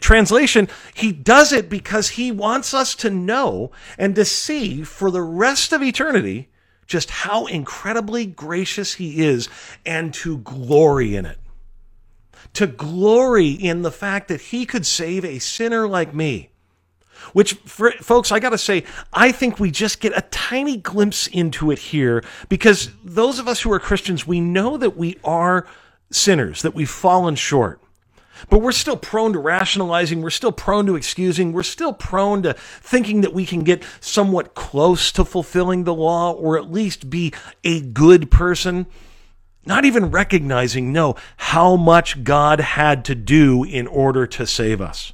Translation, 0.00 0.68
he 0.94 1.12
does 1.12 1.52
it 1.52 1.68
because 1.68 2.10
he 2.10 2.32
wants 2.32 2.72
us 2.72 2.94
to 2.96 3.10
know 3.10 3.70
and 3.98 4.14
to 4.14 4.24
see 4.24 4.82
for 4.82 5.10
the 5.10 5.22
rest 5.22 5.72
of 5.72 5.82
eternity 5.82 6.48
just 6.86 7.10
how 7.10 7.46
incredibly 7.46 8.24
gracious 8.24 8.94
he 8.94 9.24
is 9.24 9.48
and 9.84 10.12
to 10.14 10.38
glory 10.38 11.14
in 11.14 11.26
it. 11.26 11.38
To 12.54 12.66
glory 12.66 13.50
in 13.50 13.82
the 13.82 13.92
fact 13.92 14.28
that 14.28 14.40
he 14.40 14.64
could 14.64 14.86
save 14.86 15.24
a 15.24 15.38
sinner 15.38 15.86
like 15.86 16.14
me. 16.14 16.50
Which, 17.32 17.54
for, 17.54 17.92
folks, 17.92 18.32
I 18.32 18.40
got 18.40 18.50
to 18.50 18.58
say, 18.58 18.84
I 19.12 19.32
think 19.32 19.58
we 19.58 19.70
just 19.70 20.00
get 20.00 20.16
a 20.16 20.22
tiny 20.30 20.76
glimpse 20.76 21.26
into 21.26 21.70
it 21.70 21.78
here 21.78 22.24
because 22.48 22.90
those 23.04 23.38
of 23.38 23.48
us 23.48 23.60
who 23.60 23.72
are 23.72 23.80
Christians, 23.80 24.26
we 24.26 24.40
know 24.40 24.76
that 24.76 24.96
we 24.96 25.18
are 25.24 25.66
sinners, 26.10 26.62
that 26.62 26.74
we've 26.74 26.88
fallen 26.88 27.34
short. 27.34 27.80
But 28.48 28.60
we're 28.60 28.72
still 28.72 28.96
prone 28.96 29.32
to 29.32 29.38
rationalizing. 29.38 30.22
We're 30.22 30.30
still 30.30 30.52
prone 30.52 30.86
to 30.86 30.96
excusing. 30.96 31.52
We're 31.52 31.62
still 31.64 31.92
prone 31.92 32.42
to 32.44 32.54
thinking 32.54 33.22
that 33.22 33.34
we 33.34 33.44
can 33.44 33.64
get 33.64 33.82
somewhat 34.00 34.54
close 34.54 35.10
to 35.12 35.24
fulfilling 35.24 35.84
the 35.84 35.94
law 35.94 36.32
or 36.32 36.56
at 36.56 36.70
least 36.70 37.10
be 37.10 37.32
a 37.64 37.80
good 37.80 38.30
person. 38.30 38.86
Not 39.66 39.84
even 39.84 40.10
recognizing, 40.10 40.92
no, 40.92 41.16
how 41.36 41.76
much 41.76 42.24
God 42.24 42.60
had 42.60 43.04
to 43.06 43.14
do 43.14 43.64
in 43.64 43.86
order 43.86 44.26
to 44.26 44.46
save 44.46 44.80
us. 44.80 45.12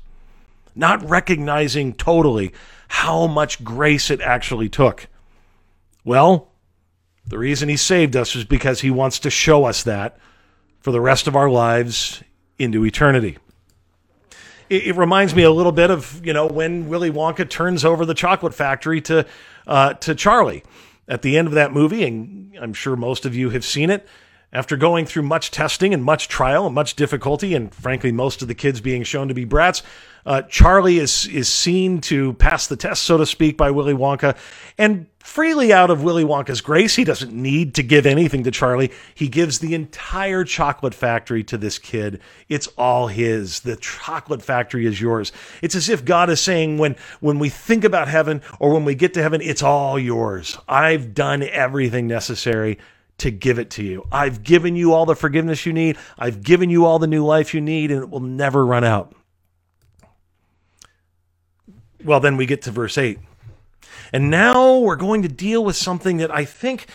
Not 0.75 1.09
recognizing 1.09 1.93
totally 1.95 2.53
how 2.89 3.27
much 3.27 3.63
grace 3.65 4.11
it 4.11 4.21
actually 4.21 4.69
took. 4.69 5.07
Well, 6.05 6.53
the 7.27 7.39
reason 7.39 7.69
he 7.69 7.77
saved 7.77 8.17
us 8.17 8.37
is 8.37 8.45
because 8.45 8.81
he 8.81 8.91
wants 8.91 9.19
to 9.21 9.31
show 9.31 9.65
us 9.65 9.83
that 9.85 10.19
for 10.81 10.93
the 10.93 11.01
rest 11.01 11.27
of 11.27 11.35
our 11.35 11.49
lives 11.49 12.23
into 12.59 12.85
eternity. 12.85 13.39
It, 14.69 14.89
it, 14.89 14.97
reminds 14.97 15.35
me 15.35 15.43
a 15.43 15.51
little 15.51 15.73
bit 15.73 15.91
of 15.91 16.25
you 16.25 16.33
know 16.33 16.47
when 16.47 16.89
Willy 16.89 17.11
Wonka 17.11 17.49
turns 17.49 17.85
over 17.85 18.05
the 18.05 18.15
chocolate 18.15 18.55
factory 18.55 19.01
to 19.03 19.27
uh, 19.67 19.95
to 19.95 20.15
Charlie 20.15 20.63
at 21.09 21.23
the 21.23 21.37
end 21.37 21.49
of 21.49 21.55
that 21.55 21.73
movie, 21.73 22.05
and 22.05 22.57
I'm 22.61 22.73
sure 22.73 22.97
most 22.97 23.27
of 23.27 23.35
you 23.35 23.51
have 23.51 23.65
seen 23.65 23.91
it. 23.91 24.07
After 24.55 24.77
going 24.77 25.05
through 25.05 25.25
much 25.25 25.51
testing 25.51 25.93
and 25.93 26.05
much 26.05 26.29
trial 26.29 26.65
and 26.65 26.75
much 26.75 26.95
difficulty, 26.95 27.57
and 27.57 27.75
frankly, 27.75 28.13
most 28.13 28.41
of 28.41 28.47
the 28.47 28.55
kids 28.55 28.81
being 28.81 29.03
shown 29.03 29.27
to 29.27 29.35
be 29.35 29.45
brats, 29.45 29.83
uh, 30.25 30.43
Charlie 30.43 30.99
is 30.99 31.27
is 31.27 31.49
seen 31.49 32.01
to 32.03 32.35
pass 32.35 32.69
the 32.69 32.77
test, 32.77 33.03
so 33.03 33.19
to 33.19 33.27
speak, 33.27 33.57
by 33.57 33.73
Willy 33.73 33.95
Wonka, 33.95 34.37
and 34.79 35.07
freely 35.19 35.73
out 35.73 35.91
of 35.91 36.05
Willy 36.05 36.23
Wonka's 36.23 36.61
grace, 36.61 36.95
he 36.95 37.03
doesn't 37.03 37.33
need 37.33 37.75
to 37.75 37.83
give 37.83 38.07
anything 38.07 38.45
to 38.45 38.51
Charlie. 38.53 38.93
He 39.15 39.27
gives 39.27 39.59
the 39.59 39.75
entire 39.75 40.45
chocolate 40.45 40.95
factory 40.95 41.43
to 41.45 41.59
this 41.59 41.79
kid. 41.79 42.21
It's 42.49 42.69
all 42.79 43.09
his. 43.09 43.61
The 43.61 43.77
chocolate 43.77 44.43
factory 44.43 44.87
is 44.87 45.01
yours. 45.01 45.33
It's 45.63 45.75
as 45.75 45.89
if 45.89 46.05
God 46.05 46.31
is 46.31 46.41
saying, 46.41 46.79
when 46.79 46.95
when 47.19 47.41
we 47.41 47.49
think 47.49 47.83
about 47.83 48.07
heaven 48.07 48.41
or 48.61 48.73
when 48.73 48.85
we 48.85 48.95
get 48.95 49.15
to 49.15 49.23
heaven, 49.23 49.41
it's 49.41 49.65
all 49.65 49.99
yours. 49.99 50.57
I've 50.69 51.13
done 51.13 51.43
everything 51.43 52.07
necessary 52.07 52.79
to 53.19 53.31
give 53.31 53.59
it 53.59 53.71
to 53.71 53.83
you. 53.85 54.07
I've 54.11 54.43
given 54.43 54.77
you 54.77 54.93
all 54.93 55.07
the 55.07 55.15
forgiveness 55.15 55.67
you 55.67 55.73
need. 55.73 55.97
I've 56.19 56.43
given 56.43 56.71
you 56.71 56.85
all 56.85 56.99
the 56.99 57.07
new 57.07 57.25
life 57.25 57.55
you 57.55 57.61
need, 57.61 57.91
and 57.91 58.03
it 58.03 58.11
will 58.11 58.21
never 58.21 58.65
run 58.67 58.85
out. 58.85 59.15
Well, 62.05 62.21
then 62.21 62.37
we 62.37 62.47
get 62.47 62.63
to 62.63 62.71
verse 62.71 62.99
8. 62.99 63.19
And 64.13 64.31
now 64.31 64.79
we're 64.79 64.97
going 64.97 65.23
to 65.23 65.29
deal 65.29 65.65
with 65.65 65.77
something 65.77 66.19
that 66.19 66.31
I 66.31 66.45
think, 66.45 66.87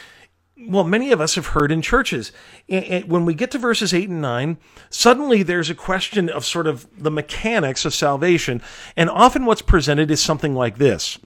well, 0.68 0.84
many 0.84 1.12
of 1.12 1.20
us 1.20 1.36
have 1.36 1.48
heard 1.48 1.72
in 1.72 1.82
churches. 1.82 2.32
When 2.68 3.26
we 3.26 3.34
get 3.34 3.52
to 3.52 3.58
verses 3.58 3.94
8 3.94 4.10
and 4.10 4.22
9, 4.22 4.58
suddenly 4.90 5.42
there's 5.42 5.70
a 5.70 5.76
question 5.76 6.30
of 6.30 6.46
sort 6.46 6.68
of 6.68 6.88
the 7.02 7.12
mechanics 7.12 7.86
of 7.86 7.94
salvation. 7.94 8.62
And 8.96 9.10
often 9.10 9.46
what's 9.46 9.62
presented 9.62 10.12
is 10.12 10.22
something 10.22 10.54
like 10.54 10.78
this 10.78 11.18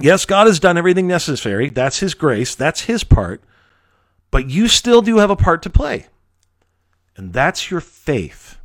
Yes, 0.00 0.24
God 0.24 0.46
has 0.46 0.60
done 0.60 0.78
everything 0.78 1.08
necessary. 1.08 1.70
That's 1.70 1.98
His 1.98 2.14
grace, 2.14 2.54
that's 2.54 2.82
His 2.82 3.02
part. 3.04 3.42
But 4.30 4.50
you 4.50 4.68
still 4.68 5.02
do 5.02 5.18
have 5.18 5.30
a 5.30 5.36
part 5.36 5.62
to 5.62 5.70
play. 5.70 6.06
And 7.16 7.32
that's 7.32 7.70
your 7.70 7.80
faith. 7.80 8.58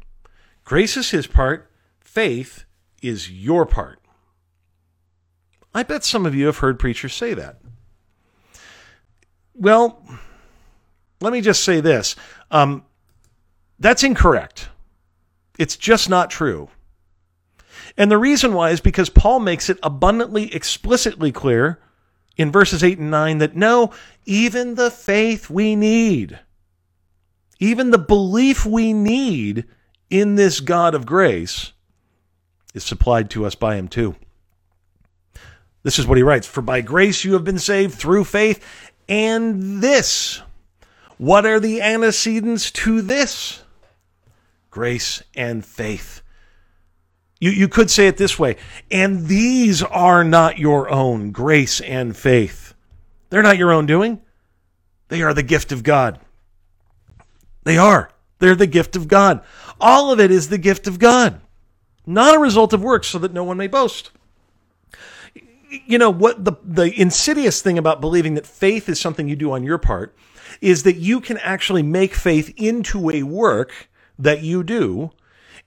Grace 0.63 0.95
is 0.95 1.11
his 1.11 1.27
part, 1.27 1.69
faith 1.99 2.65
is 3.01 3.31
your 3.31 3.65
part. 3.65 3.99
I 5.73 5.83
bet 5.83 6.03
some 6.03 6.25
of 6.25 6.35
you 6.35 6.45
have 6.45 6.59
heard 6.59 6.79
preachers 6.79 7.13
say 7.13 7.33
that. 7.33 7.59
Well, 9.55 10.03
let 11.19 11.33
me 11.33 11.41
just 11.41 11.63
say 11.63 11.79
this 11.81 12.15
um, 12.51 12.85
that's 13.79 14.03
incorrect. 14.03 14.69
It's 15.57 15.75
just 15.75 16.09
not 16.09 16.29
true. 16.29 16.69
And 17.97 18.09
the 18.09 18.17
reason 18.17 18.53
why 18.53 18.71
is 18.71 18.81
because 18.81 19.09
Paul 19.09 19.39
makes 19.39 19.69
it 19.69 19.77
abundantly, 19.83 20.53
explicitly 20.53 21.31
clear 21.31 21.79
in 22.37 22.51
verses 22.51 22.83
8 22.83 22.99
and 22.99 23.11
9 23.11 23.37
that 23.39 23.55
no, 23.55 23.91
even 24.25 24.75
the 24.75 24.91
faith 24.91 25.49
we 25.49 25.75
need, 25.75 26.39
even 27.59 27.91
the 27.91 27.97
belief 27.97 28.65
we 28.65 28.93
need 28.93 29.65
in 30.09 30.35
this 30.35 30.59
God 30.59 30.95
of 30.95 31.05
grace 31.05 31.71
is 32.73 32.83
supplied 32.83 33.29
to 33.31 33.45
us 33.45 33.55
by 33.55 33.75
Him 33.75 33.87
too. 33.87 34.15
This 35.83 35.99
is 35.99 36.07
what 36.07 36.17
he 36.17 36.23
writes 36.23 36.47
For 36.47 36.61
by 36.61 36.81
grace 36.81 37.23
you 37.23 37.33
have 37.33 37.43
been 37.43 37.59
saved 37.59 37.93
through 37.93 38.23
faith, 38.23 38.63
and 39.07 39.81
this. 39.81 40.41
What 41.17 41.45
are 41.45 41.59
the 41.59 41.81
antecedents 41.81 42.71
to 42.71 43.01
this? 43.01 43.61
Grace 44.71 45.21
and 45.35 45.63
faith. 45.63 46.21
You, 47.43 47.51
you 47.51 47.67
could 47.67 47.91
say 47.91 48.07
it 48.07 48.15
this 48.15 48.39
way 48.39 48.55
and 48.89 49.27
these 49.27 49.83
are 49.83 50.23
not 50.23 50.59
your 50.59 50.89
own, 50.89 51.31
grace 51.31 51.81
and 51.81 52.15
faith. 52.15 52.73
They're 53.29 53.43
not 53.43 53.57
your 53.57 53.73
own 53.73 53.85
doing, 53.85 54.21
they 55.09 55.21
are 55.21 55.33
the 55.33 55.43
gift 55.43 55.73
of 55.73 55.83
God. 55.83 56.21
They 57.65 57.77
are. 57.77 58.09
They're 58.39 58.55
the 58.55 58.65
gift 58.65 58.95
of 58.95 59.09
God. 59.09 59.41
All 59.81 60.09
of 60.09 60.21
it 60.21 60.31
is 60.31 60.47
the 60.47 60.57
gift 60.57 60.87
of 60.87 60.99
God, 60.99 61.41
not 62.05 62.33
a 62.33 62.39
result 62.39 62.71
of 62.71 62.81
works, 62.81 63.09
so 63.09 63.19
that 63.19 63.33
no 63.33 63.43
one 63.43 63.57
may 63.57 63.67
boast. 63.67 64.11
You 65.69 65.97
know 65.97 66.11
what 66.11 66.45
the 66.45 66.53
the 66.63 66.97
insidious 66.97 67.61
thing 67.61 67.77
about 67.77 67.99
believing 67.99 68.35
that 68.35 68.47
faith 68.47 68.87
is 68.87 69.01
something 69.01 69.27
you 69.27 69.35
do 69.35 69.51
on 69.51 69.63
your 69.63 69.77
part 69.77 70.15
is 70.61 70.83
that 70.83 70.95
you 70.95 71.19
can 71.19 71.37
actually 71.39 71.83
make 71.83 72.13
faith 72.13 72.53
into 72.55 73.09
a 73.09 73.23
work 73.23 73.89
that 74.17 74.43
you 74.43 74.63
do 74.63 75.11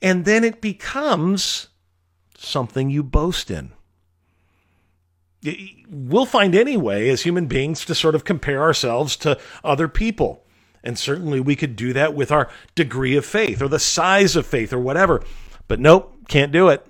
and 0.03 0.25
then 0.25 0.45
it 0.45 0.61
becomes 0.61 1.69
something 2.37 2.91
you 2.91 3.03
boast 3.03 3.51
in. 3.51 3.73
We'll 5.89 6.27
find 6.27 6.55
any 6.55 6.77
way 6.77 7.09
as 7.09 7.23
human 7.23 7.47
beings 7.47 7.85
to 7.85 7.95
sort 7.95 8.15
of 8.15 8.25
compare 8.25 8.63
ourselves 8.63 9.17
to 9.19 9.39
other 9.63 9.89
people. 9.89 10.45
And 10.83 10.99
certainly 10.99 11.41
we 11.41 11.57
could 11.57 11.77
do 11.77 11.93
that 11.93 12.15
with 12.15 12.31
our 12.31 12.49
degree 12.75 13.17
of 13.17 13.25
faith 13.25 13.61
or 13.63 13.69
the 13.69 13.79
size 13.79 14.37
of 14.37 14.47
faith 14.47 14.73
or 14.73 14.79
whatever. 14.79 15.23
But 15.69 15.81
nope, 15.81 16.15
can't 16.29 16.53
do 16.53 16.69
it. 16.69 16.87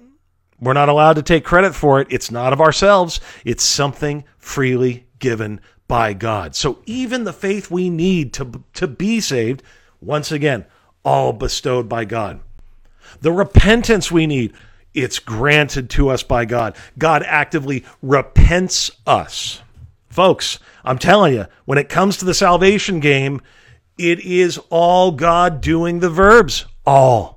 We're 0.61 0.73
not 0.73 0.89
allowed 0.89 1.15
to 1.15 1.23
take 1.23 1.45
credit 1.45 1.75
for 1.75 2.01
it. 2.01 2.09
It's 2.11 2.31
not 2.31 2.53
of 2.53 2.61
ourselves, 2.61 3.21
it's 3.45 3.65
something 3.65 4.25
freely 4.39 5.07
given 5.19 5.61
by 5.89 6.15
God. 6.15 6.55
So 6.55 6.83
even 6.87 7.25
the 7.25 7.33
faith 7.33 7.71
we 7.71 7.91
need 7.91 8.33
to, 8.35 8.65
to 8.75 8.87
be 8.87 9.21
saved, 9.21 9.63
once 10.01 10.33
again, 10.33 10.65
all 11.05 11.33
bestowed 11.33 11.89
by 11.89 12.05
God. 12.05 12.41
The 13.21 13.33
repentance 13.33 14.11
we 14.11 14.27
need, 14.27 14.53
it's 14.95 15.19
granted 15.19 15.91
to 15.91 16.09
us 16.09 16.23
by 16.23 16.45
God. 16.45 16.77
God 16.99 17.23
actively 17.27 17.85
repents 18.03 18.91
us. 19.07 19.63
Folks, 20.09 20.59
I'm 20.85 20.99
telling 20.99 21.35
you, 21.35 21.47
when 21.67 21.79
it 21.79 21.89
comes 21.89 22.17
to 22.19 22.25
the 22.25 22.35
salvation 22.35 23.01
game, 23.01 23.41
it 23.99 24.21
is 24.21 24.59
all 24.71 25.13
God 25.13 25.61
doing 25.61 26.01
the 26.01 26.11
verbs. 26.11 26.67
All. 26.87 27.37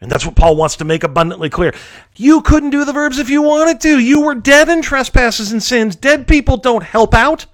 And 0.00 0.10
that's 0.10 0.24
what 0.24 0.34
Paul 0.34 0.56
wants 0.56 0.76
to 0.76 0.84
make 0.84 1.04
abundantly 1.04 1.50
clear. 1.50 1.74
You 2.16 2.40
couldn't 2.40 2.70
do 2.70 2.84
the 2.84 2.92
verbs 2.92 3.18
if 3.18 3.28
you 3.28 3.42
wanted 3.42 3.80
to. 3.82 3.98
You 3.98 4.22
were 4.22 4.34
dead 4.34 4.68
in 4.68 4.80
trespasses 4.80 5.52
and 5.52 5.62
sins. 5.62 5.94
Dead 5.94 6.26
people 6.26 6.56
don't 6.56 6.82
help 6.82 7.14
out. 7.14 7.46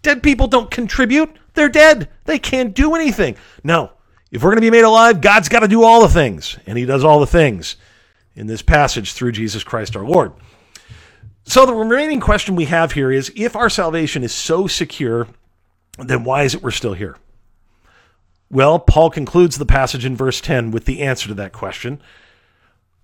Dead 0.00 0.22
people 0.22 0.46
don't 0.46 0.70
contribute. 0.70 1.36
They're 1.54 1.68
dead. 1.68 2.08
They 2.24 2.38
can't 2.38 2.72
do 2.72 2.94
anything. 2.94 3.36
No, 3.64 3.90
if 4.30 4.42
we're 4.42 4.50
going 4.50 4.56
to 4.56 4.62
be 4.62 4.70
made 4.70 4.84
alive, 4.84 5.20
God's 5.20 5.48
got 5.48 5.60
to 5.60 5.68
do 5.68 5.82
all 5.82 6.02
the 6.02 6.08
things, 6.08 6.58
and 6.66 6.76
He 6.76 6.84
does 6.84 7.04
all 7.04 7.20
the 7.20 7.26
things 7.26 7.76
in 8.34 8.46
this 8.46 8.62
passage 8.62 9.12
through 9.12 9.32
Jesus 9.32 9.64
Christ 9.64 9.96
our 9.96 10.04
Lord. 10.04 10.32
So, 11.44 11.64
the 11.64 11.74
remaining 11.74 12.20
question 12.20 12.54
we 12.56 12.66
have 12.66 12.92
here 12.92 13.10
is 13.10 13.32
if 13.34 13.56
our 13.56 13.70
salvation 13.70 14.22
is 14.22 14.34
so 14.34 14.66
secure, 14.66 15.28
then 15.98 16.24
why 16.24 16.42
is 16.42 16.54
it 16.54 16.62
we're 16.62 16.70
still 16.70 16.92
here? 16.92 17.16
Well, 18.50 18.78
Paul 18.78 19.10
concludes 19.10 19.56
the 19.56 19.66
passage 19.66 20.04
in 20.04 20.14
verse 20.14 20.40
10 20.40 20.70
with 20.70 20.84
the 20.84 21.00
answer 21.00 21.28
to 21.28 21.34
that 21.34 21.52
question. 21.52 22.02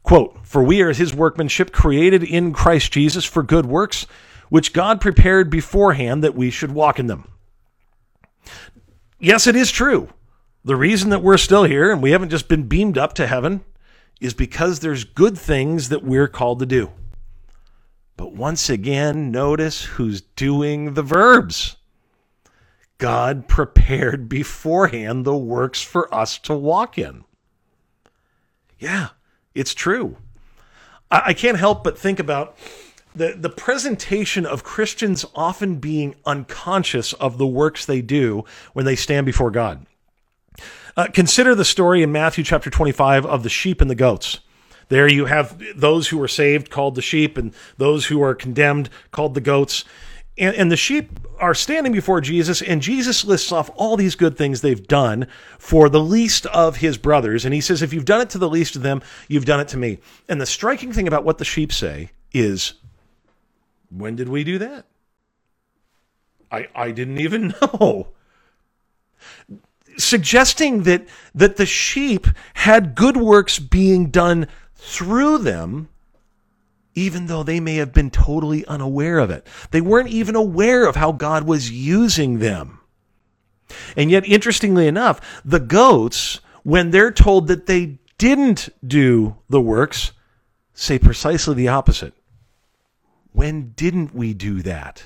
Quote, 0.03 0.39
For 0.47 0.63
we 0.63 0.83
are 0.83 0.93
his 0.93 1.15
workmanship 1.15 1.73
created 1.73 2.23
in 2.23 2.53
Christ 2.53 2.93
Jesus 2.93 3.25
for 3.25 3.43
good 3.43 3.65
works, 3.65 4.07
which 4.51 4.75
God 4.75 5.01
prepared 5.01 5.49
beforehand 5.49 6.23
that 6.23 6.35
we 6.35 6.51
should 6.51 6.73
walk 6.73 6.99
in 6.99 7.07
them. 7.07 7.27
Yes, 9.19 9.47
it 9.47 9.57
is 9.57 9.71
true 9.71 10.11
the 10.65 10.77
reason 10.77 11.11
that 11.11 11.23
we're 11.23 11.37
still 11.37 11.65
here 11.65 11.93
and 11.93 12.03
we 12.03 12.13
haven't 12.13 12.31
just 12.31 12.49
been 12.49 12.67
beamed 12.67 12.97
up 12.97 13.13
to 13.15 13.27
heaven 13.27 13.65
is 14.21 14.33
because 14.33 14.81
there's 14.81 15.05
good 15.05 15.37
things 15.37 15.91
that 15.91 16.03
we're 16.03 16.29
called 16.29 16.61
to 16.61 16.67
do. 16.67 16.91
But 18.17 18.33
once 18.33 18.71
again, 18.71 19.31
notice 19.31 19.85
who's 19.85 20.23
doing 20.23 20.95
the 20.95 21.03
verbs. 21.03 21.77
God 22.99 23.49
prepared 23.49 24.29
beforehand 24.29 25.25
the 25.25 25.37
works 25.37 25.83
for 25.83 26.13
us 26.15 26.39
to 26.39 26.55
walk 26.55 26.97
in. 26.97 27.25
Yeah, 28.79 29.09
it's 29.55 29.75
true. 29.75 30.17
I, 31.11 31.35
can't 31.35 31.59
help 31.59 31.85
but 31.85 31.99
think 31.99 32.19
about 32.19 32.57
the, 33.15 33.35
the 33.37 33.51
presentation 33.51 34.47
of 34.47 34.65
Christians 34.65 35.25
often 35.35 35.77
being 35.77 36.15
unconscious 36.25 37.13
of 37.15 37.39
the 37.39 37.47
works 37.47 37.85
they 37.85 38.01
do 38.01 38.45
when 38.73 38.85
they 38.85 38.97
stand 38.97 39.27
before 39.27 39.51
God. 39.51 39.87
Uh, 40.97 41.09
consider 41.13 41.55
the 41.55 41.65
story 41.65 42.03
in 42.03 42.13
Matthew 42.13 42.45
chapter 42.45 42.71
25 42.71 43.27
of 43.27 43.43
the 43.43 43.49
sheep 43.49 43.81
and 43.81 43.91
the 43.91 43.97
goats. 43.97 44.41
There 44.89 45.09
you 45.09 45.25
have 45.25 45.61
those 45.75 46.09
who 46.09 46.23
are 46.23 46.29
saved 46.29 46.71
called 46.71 46.95
the 46.95 47.03
sheep 47.03 47.37
and 47.37 47.53
those 47.79 48.07
who 48.07 48.23
are 48.23 48.35
condemned 48.35 48.91
called 49.11 49.35
the 49.35 49.41
goats. 49.41 49.85
And, 50.37 50.55
and, 50.57 50.71
the 50.71 50.77
sheep 50.77 51.21
are 51.39 51.55
standing 51.55 51.93
before 51.93 52.21
Jesus, 52.21 52.61
and 52.61 52.83
Jesus 52.83 53.25
lists 53.25 53.53
off 53.53 53.71
all 53.77 53.97
these 53.97 54.17
good 54.17 54.37
things 54.37 54.61
they've 54.61 54.87
done 54.87 55.29
for 55.59 55.89
the 55.89 56.01
least 56.01 56.47
of 56.47 56.77
his 56.77 56.99
brothers. 56.99 57.45
And 57.45 57.55
he 57.55 57.61
says, 57.61 57.83
If 57.83 57.93
you've 57.93 58.05
done 58.05 58.21
it 58.21 58.31
to 58.31 58.39
the 58.39 58.49
least 58.49 58.75
of 58.75 58.83
them, 58.83 59.01
you've 59.29 59.45
done 59.45 59.61
it 59.61 59.69
to 59.69 59.77
me. 59.77 59.99
And 60.29 60.41
the 60.41 60.47
striking 60.47 60.93
thing 60.93 61.07
about 61.07 61.25
what 61.25 61.39
the 61.39 61.45
sheep 61.45 61.73
say 61.73 62.11
is, 62.33 62.75
When 63.91 64.17
did 64.17 64.29
we 64.29 64.43
do 64.43 64.59
that? 64.59 64.87
I, 66.51 66.69
I 66.75 66.91
didn't 66.91 67.19
even 67.19 67.55
know. 67.63 68.09
Suggesting 69.97 70.83
that, 70.85 71.07
that 71.35 71.57
the 71.57 71.67
sheep 71.67 72.27
had 72.55 72.95
good 72.95 73.17
works 73.17 73.59
being 73.59 74.11
done 74.11 74.49
through 74.75 75.39
them 75.39 75.89
even 76.95 77.27
though 77.27 77.43
they 77.43 77.61
may 77.61 77.77
have 77.77 77.93
been 77.93 78.11
totally 78.11 78.65
unaware 78.67 79.19
of 79.19 79.31
it. 79.31 79.47
They 79.71 79.81
weren't 79.81 80.11
even 80.11 80.37
aware 80.37 80.87
of 80.87 80.97
how 80.97 81.13
God 81.13 81.45
was 81.45 81.71
using 81.71 82.39
them. 82.39 82.81
And 83.97 84.11
yet, 84.11 84.27
interestingly 84.27 84.87
enough, 84.87 85.43
the 85.45 85.61
goats, 85.61 86.41
when 86.63 86.91
they're 86.91 87.11
told 87.11 87.49
that 87.49 87.67
they 87.67 87.99
didn't 88.19 88.69
do 88.87 89.37
the 89.49 89.61
works, 89.61 90.13
say 90.73 90.99
precisely 90.99 91.55
the 91.55 91.69
opposite. 91.69 92.15
When 93.33 93.73
didn't 93.73 94.15
we 94.15 94.33
do 94.33 94.63
that? 94.63 95.03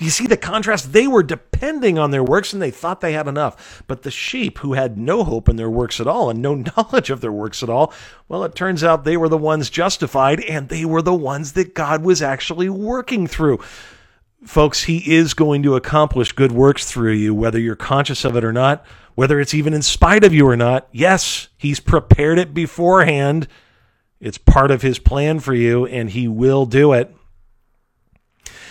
You 0.00 0.08
see 0.08 0.26
the 0.26 0.38
contrast? 0.38 0.94
They 0.94 1.06
were 1.06 1.22
depending 1.22 1.98
on 1.98 2.10
their 2.10 2.24
works 2.24 2.54
and 2.54 2.62
they 2.62 2.70
thought 2.70 3.02
they 3.02 3.12
had 3.12 3.28
enough. 3.28 3.82
But 3.86 4.02
the 4.02 4.10
sheep, 4.10 4.58
who 4.58 4.72
had 4.72 4.96
no 4.96 5.24
hope 5.24 5.46
in 5.46 5.56
their 5.56 5.68
works 5.68 6.00
at 6.00 6.06
all 6.06 6.30
and 6.30 6.40
no 6.40 6.54
knowledge 6.76 7.10
of 7.10 7.20
their 7.20 7.30
works 7.30 7.62
at 7.62 7.68
all, 7.68 7.92
well, 8.26 8.42
it 8.42 8.54
turns 8.54 8.82
out 8.82 9.04
they 9.04 9.18
were 9.18 9.28
the 9.28 9.36
ones 9.36 9.68
justified 9.68 10.40
and 10.40 10.70
they 10.70 10.86
were 10.86 11.02
the 11.02 11.14
ones 11.14 11.52
that 11.52 11.74
God 11.74 12.02
was 12.02 12.22
actually 12.22 12.70
working 12.70 13.26
through. 13.26 13.60
Folks, 14.42 14.84
He 14.84 15.14
is 15.14 15.34
going 15.34 15.62
to 15.64 15.76
accomplish 15.76 16.32
good 16.32 16.52
works 16.52 16.86
through 16.86 17.12
you, 17.12 17.34
whether 17.34 17.60
you're 17.60 17.76
conscious 17.76 18.24
of 18.24 18.36
it 18.36 18.44
or 18.44 18.54
not, 18.54 18.82
whether 19.16 19.38
it's 19.38 19.52
even 19.52 19.74
in 19.74 19.82
spite 19.82 20.24
of 20.24 20.32
you 20.32 20.48
or 20.48 20.56
not. 20.56 20.88
Yes, 20.92 21.48
He's 21.58 21.78
prepared 21.78 22.38
it 22.38 22.54
beforehand. 22.54 23.48
It's 24.18 24.38
part 24.38 24.70
of 24.70 24.80
His 24.80 24.98
plan 24.98 25.40
for 25.40 25.52
you, 25.52 25.84
and 25.84 26.08
He 26.08 26.26
will 26.26 26.64
do 26.64 26.94
it. 26.94 27.14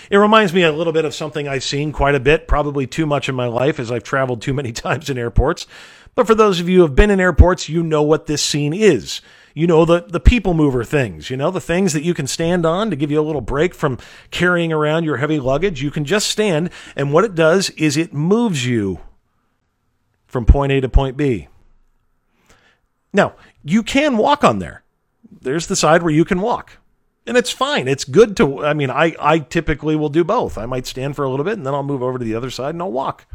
It 0.10 0.18
reminds 0.18 0.54
me 0.54 0.64
a 0.64 0.72
little 0.72 0.94
bit 0.94 1.06
of 1.06 1.14
something 1.14 1.48
I've 1.48 1.64
seen 1.64 1.92
quite 1.92 2.16
a 2.16 2.20
bit, 2.20 2.48
probably 2.48 2.88
too 2.88 3.06
much 3.06 3.30
in 3.30 3.36
my 3.36 3.46
life 3.46 3.80
as 3.80 3.92
I've 3.92 4.04
traveled 4.04 4.42
too 4.42 4.54
many 4.54 4.72
times 4.74 5.10
in 5.10 5.18
airports. 5.18 5.68
But 6.16 6.26
for 6.26 6.36
those 6.36 6.60
of 6.60 6.68
you 6.68 6.78
who 6.78 6.84
have 6.84 6.96
been 6.96 7.12
in 7.12 7.20
airports, 7.20 7.70
you 7.70 7.84
know 7.84 8.02
what 8.02 8.26
this 8.26 8.44
scene 8.44 8.74
is. 8.74 9.22
You 9.54 9.68
know, 9.68 9.86
the, 9.86 10.02
the 10.02 10.20
people 10.20 10.54
mover 10.54 10.84
things, 10.84 11.30
you 11.30 11.38
know, 11.38 11.52
the 11.52 11.62
things 11.62 11.94
that 11.94 12.04
you 12.04 12.14
can 12.14 12.28
stand 12.28 12.66
on 12.66 12.90
to 12.90 12.96
give 12.96 13.12
you 13.12 13.20
a 13.20 13.24
little 13.24 13.42
break 13.42 13.74
from 13.74 13.98
carrying 14.32 14.72
around 14.72 15.04
your 15.04 15.18
heavy 15.18 15.40
luggage. 15.40 15.82
You 15.82 15.92
can 15.92 16.06
just 16.06 16.28
stand, 16.28 16.70
and 16.96 17.12
what 17.12 17.26
it 17.26 17.36
does 17.36 17.70
is 17.72 17.98
it 17.98 18.14
moves 18.14 18.66
you 18.66 19.00
from 20.28 20.46
point 20.46 20.72
A 20.72 20.82
to 20.82 20.90
point 20.90 21.18
B. 21.18 21.48
Now, 23.12 23.34
you 23.64 23.82
can 23.84 24.18
walk 24.18 24.44
on 24.44 24.60
there. 24.60 24.84
There's 25.42 25.68
the 25.68 25.76
side 25.76 26.04
where 26.04 26.14
you 26.14 26.26
can 26.26 26.42
walk 26.42 26.79
and 27.30 27.38
it's 27.38 27.52
fine. 27.52 27.88
It's 27.88 28.04
good 28.04 28.36
to. 28.38 28.66
I 28.66 28.74
mean, 28.74 28.90
I 28.90 29.16
I 29.20 29.40
typically 29.40 29.96
will 29.96 30.10
do 30.10 30.24
both. 30.24 30.58
I 30.58 30.66
might 30.66 30.88
stand 30.88 31.16
for 31.16 31.24
a 31.24 31.30
little 31.30 31.46
bit 31.46 31.58
and 31.58 31.66
then 31.66 31.74
I'll 31.74 31.84
move 31.84 32.04
over 32.04 32.18
to 32.18 32.26
the 32.26 32.36
other 32.36 32.50
side 32.50 32.76
and 32.76 32.82
I'll 32.82 32.92
walk. 32.92 33.26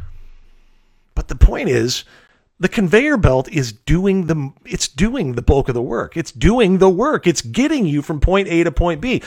But 1.15 1.29
the 1.29 1.35
point 1.35 1.69
is, 1.69 2.03
the 2.59 2.67
conveyor 2.67 3.17
belt 3.17 3.49
is 3.49 3.71
doing 3.71 4.27
the 4.27 4.51
it's 4.65 4.87
doing 4.87 5.33
the 5.33 5.41
bulk 5.41 5.69
of 5.69 5.73
the 5.73 5.81
work. 5.81 6.15
It's 6.15 6.31
doing 6.31 6.77
the 6.77 6.89
work. 6.89 7.25
It's 7.25 7.41
getting 7.41 7.85
you 7.85 8.01
from 8.01 8.19
point 8.19 8.49
A 8.49 8.63
to 8.65 8.71
point 8.71 9.01
B. 9.01 9.23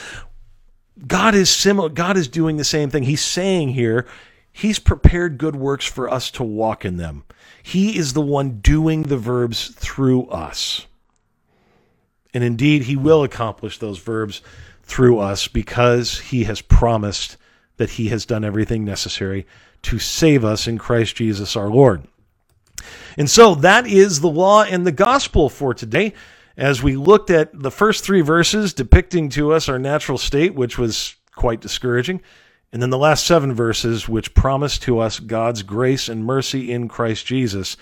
God 1.07 1.33
is 1.33 1.49
similar. 1.49 1.89
God 1.89 2.15
is 2.15 2.27
doing 2.27 2.57
the 2.57 2.63
same 2.63 2.89
thing. 2.89 3.03
He's 3.03 3.23
saying 3.23 3.69
here, 3.69 4.05
He's 4.51 4.79
prepared 4.79 5.37
good 5.37 5.55
works 5.55 5.85
for 5.85 6.09
us 6.09 6.29
to 6.31 6.43
walk 6.43 6.85
in 6.85 6.97
them. 6.97 7.23
He 7.63 7.97
is 7.97 8.13
the 8.13 8.21
one 8.21 8.59
doing 8.59 9.03
the 9.03 9.17
verbs 9.17 9.69
through 9.69 10.27
us. 10.27 10.85
And 12.33 12.43
indeed, 12.43 12.83
he 12.83 12.95
will 12.95 13.23
accomplish 13.23 13.77
those 13.77 13.97
verbs 13.99 14.41
through 14.83 15.19
us 15.19 15.47
because 15.47 16.19
he 16.19 16.43
has 16.45 16.61
promised 16.61 17.37
that 17.77 17.91
he 17.91 18.09
has 18.09 18.25
done 18.25 18.43
everything 18.43 18.83
necessary 18.83 19.47
to 19.83 19.99
save 19.99 20.43
us 20.43 20.67
in 20.67 20.77
Christ 20.77 21.15
Jesus 21.15 21.55
our 21.55 21.69
Lord. 21.69 22.03
And 23.17 23.29
so 23.29 23.55
that 23.55 23.87
is 23.87 24.19
the 24.21 24.29
law 24.29 24.63
and 24.63 24.85
the 24.85 24.91
gospel 24.91 25.49
for 25.49 25.73
today. 25.73 26.13
As 26.57 26.83
we 26.83 26.95
looked 26.97 27.29
at 27.29 27.57
the 27.57 27.71
first 27.71 28.03
three 28.03 28.21
verses 28.21 28.73
depicting 28.73 29.29
to 29.29 29.53
us 29.53 29.69
our 29.69 29.79
natural 29.79 30.17
state, 30.17 30.53
which 30.55 30.77
was 30.77 31.15
quite 31.35 31.61
discouraging, 31.61 32.21
and 32.71 32.81
then 32.81 32.89
the 32.89 32.97
last 32.97 33.25
seven 33.25 33.53
verses, 33.53 34.09
which 34.09 34.33
promise 34.33 34.77
to 34.79 34.99
us 34.99 35.19
God's 35.19 35.63
grace 35.63 36.09
and 36.09 36.25
mercy 36.25 36.71
in 36.71 36.87
Christ 36.87 37.25
Jesus 37.25 37.77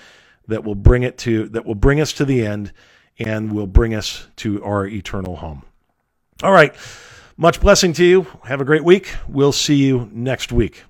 that 0.47 0.63
will 0.63 0.75
bring 0.75 1.03
it 1.03 1.17
to 1.19 1.49
that 1.49 1.65
will 1.65 1.75
bring 1.75 1.99
us 1.99 2.13
to 2.13 2.25
the 2.25 2.45
end 2.45 2.71
and 3.19 3.51
will 3.51 3.67
bring 3.67 3.93
us 3.93 4.27
to 4.37 4.63
our 4.63 4.85
eternal 4.85 5.37
home. 5.37 5.63
All 6.43 6.51
right. 6.51 6.75
Much 7.35 7.61
blessing 7.61 7.93
to 7.93 8.03
you. 8.03 8.27
Have 8.45 8.61
a 8.61 8.65
great 8.65 8.83
week. 8.83 9.13
We'll 9.27 9.51
see 9.51 9.75
you 9.75 10.09
next 10.11 10.51
week. 10.51 10.83